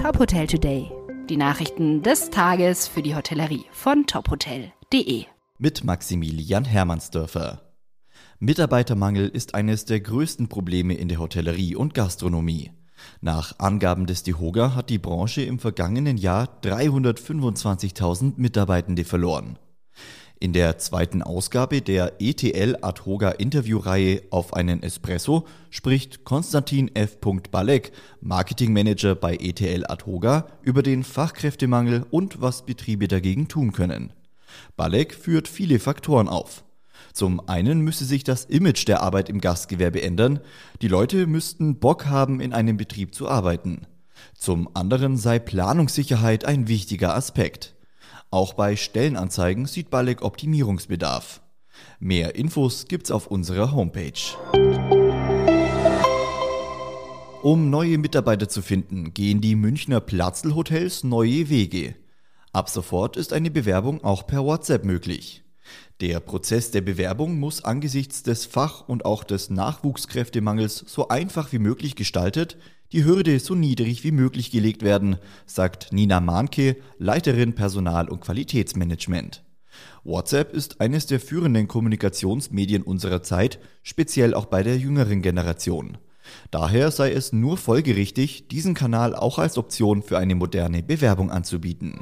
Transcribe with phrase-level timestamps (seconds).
[0.00, 0.90] Top Hotel Today.
[1.28, 5.26] Die Nachrichten des Tages für die Hotellerie von tophotel.de.
[5.58, 7.74] Mit Maximilian Hermannsdörfer.
[8.38, 12.70] Mitarbeitermangel ist eines der größten Probleme in der Hotellerie und Gastronomie.
[13.20, 19.58] Nach Angaben des DIHOGA hat die Branche im vergangenen Jahr 325.000 Mitarbeitende verloren.
[20.42, 27.18] In der zweiten Ausgabe der ETL Adhoga Interviewreihe auf einen Espresso spricht Konstantin F.
[27.50, 34.14] Balek, Marketingmanager bei ETL Adhoga, über den Fachkräftemangel und was Betriebe dagegen tun können.
[34.78, 36.64] Balek führt viele Faktoren auf.
[37.12, 40.40] Zum einen müsse sich das Image der Arbeit im Gastgewerbe ändern,
[40.80, 43.86] die Leute müssten Bock haben, in einem Betrieb zu arbeiten.
[44.38, 47.74] Zum anderen sei Planungssicherheit ein wichtiger Aspekt.
[48.32, 51.40] Auch bei Stellenanzeigen sieht Balek Optimierungsbedarf.
[51.98, 54.12] Mehr Infos gibt's auf unserer Homepage.
[57.42, 61.96] Um neue Mitarbeiter zu finden, gehen die Münchner Platzl-Hotels neue Wege.
[62.52, 65.42] Ab sofort ist eine Bewerbung auch per WhatsApp möglich.
[66.00, 71.58] Der Prozess der Bewerbung muss angesichts des Fach- und auch des Nachwuchskräftemangels so einfach wie
[71.58, 72.56] möglich gestaltet,
[72.92, 79.44] die Hürde so niedrig wie möglich gelegt werden, sagt Nina Mahnke, Leiterin Personal- und Qualitätsmanagement.
[80.02, 85.98] WhatsApp ist eines der führenden Kommunikationsmedien unserer Zeit, speziell auch bei der jüngeren Generation.
[86.50, 92.00] Daher sei es nur folgerichtig, diesen Kanal auch als Option für eine moderne Bewerbung anzubieten.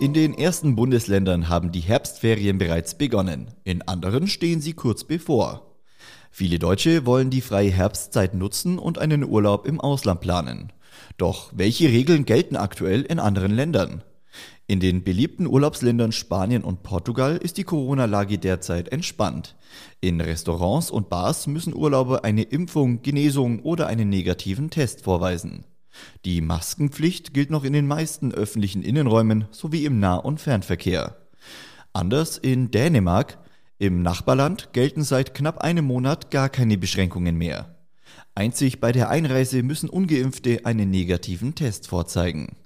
[0.00, 5.76] In den ersten Bundesländern haben die Herbstferien bereits begonnen, in anderen stehen sie kurz bevor.
[6.30, 10.72] Viele Deutsche wollen die freie Herbstzeit nutzen und einen Urlaub im Ausland planen.
[11.18, 14.02] Doch welche Regeln gelten aktuell in anderen Ländern?
[14.66, 19.54] In den beliebten Urlaubsländern Spanien und Portugal ist die Corona-Lage derzeit entspannt.
[20.00, 25.66] In Restaurants und Bars müssen Urlauber eine Impfung, Genesung oder einen negativen Test vorweisen.
[26.24, 31.16] Die Maskenpflicht gilt noch in den meisten öffentlichen Innenräumen sowie im Nah- und Fernverkehr.
[31.92, 33.38] Anders in Dänemark.
[33.78, 37.76] Im Nachbarland gelten seit knapp einem Monat gar keine Beschränkungen mehr.
[38.34, 42.56] Einzig bei der Einreise müssen ungeimpfte einen negativen Test vorzeigen.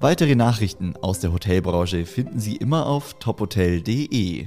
[0.00, 4.46] Weitere Nachrichten aus der Hotelbranche finden Sie immer auf tophotel.de.